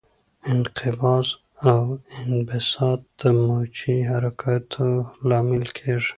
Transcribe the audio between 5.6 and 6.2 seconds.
کېږي.